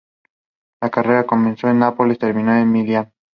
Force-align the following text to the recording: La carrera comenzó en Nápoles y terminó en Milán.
La 0.81 0.89
carrera 0.89 1.27
comenzó 1.27 1.67
en 1.69 1.77
Nápoles 1.77 2.15
y 2.15 2.19
terminó 2.21 2.57
en 2.57 2.71
Milán. 2.71 3.13